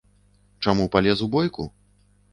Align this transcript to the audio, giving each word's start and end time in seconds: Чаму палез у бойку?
Чаму 0.65 0.87
палез 0.95 1.23
у 1.27 1.31
бойку? 1.37 1.71